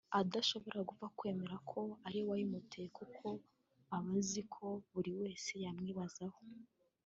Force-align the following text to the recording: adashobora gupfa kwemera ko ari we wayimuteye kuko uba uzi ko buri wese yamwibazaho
adashobora 0.19 0.79
gupfa 0.89 1.07
kwemera 1.17 1.55
ko 1.69 1.81
ari 2.07 2.19
we 2.21 2.27
wayimuteye 2.29 2.87
kuko 2.97 3.25
uba 3.95 4.11
uzi 4.19 4.41
ko 4.53 4.65
buri 4.91 5.11
wese 5.21 5.51
yamwibazaho 5.65 6.39